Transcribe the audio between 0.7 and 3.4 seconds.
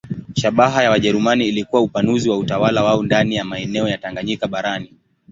ya Wajerumani ilikuwa upanuzi wa utawala wao ndani